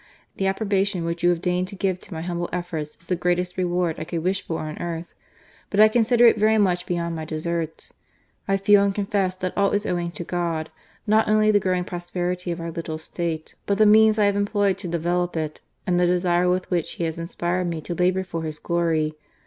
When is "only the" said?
11.29-11.59